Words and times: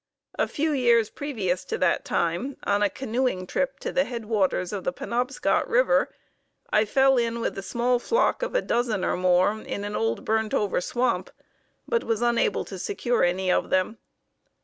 A 0.39 0.47
few 0.47 0.71
years 0.71 1.11
previous 1.11 1.63
to 1.65 1.77
that 1.77 2.03
time, 2.03 2.57
on 2.63 2.81
a 2.81 2.89
canoeing 2.89 3.45
trip 3.45 3.79
to 3.81 3.91
the 3.91 4.03
headwaters 4.05 4.73
of 4.73 4.83
the 4.83 4.91
Penobscot 4.91 5.67
River, 5.67 6.09
I 6.71 6.85
fell 6.85 7.19
in 7.19 7.39
with 7.39 7.55
a 7.55 7.61
small 7.61 7.99
flock 7.99 8.41
of 8.41 8.55
a 8.55 8.63
dozen 8.63 9.05
or 9.05 9.15
more 9.15 9.51
in 9.61 9.83
an 9.85 9.95
old 9.95 10.25
burnt 10.25 10.55
over 10.55 10.81
swamp, 10.81 11.29
but 11.87 12.03
was 12.03 12.23
unable 12.23 12.65
to 12.65 12.79
secure 12.79 13.23
any 13.23 13.51
of 13.51 13.69
them. 13.69 13.99